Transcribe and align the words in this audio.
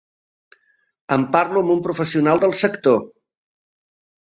En 1.17 1.25
parlo 1.35 1.61
amb 1.63 1.75
un 1.75 1.85
professional 1.89 2.43
del 2.47 2.57
sector. 2.65 2.99